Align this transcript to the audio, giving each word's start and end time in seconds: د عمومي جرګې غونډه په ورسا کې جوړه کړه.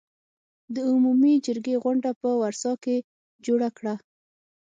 د 0.75 0.75
عمومي 0.91 1.33
جرګې 1.45 1.75
غونډه 1.83 2.11
په 2.21 2.29
ورسا 2.41 2.73
کې 2.83 2.95
جوړه 3.45 3.69
کړه. 3.77 3.93